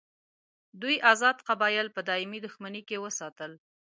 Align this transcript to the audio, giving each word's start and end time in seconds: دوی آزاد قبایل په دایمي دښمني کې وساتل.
دوی 0.81 0.95
آزاد 1.11 1.37
قبایل 1.47 1.87
په 1.95 2.01
دایمي 2.09 2.39
دښمني 2.45 2.81
کې 2.87 3.01
وساتل. 3.05 3.51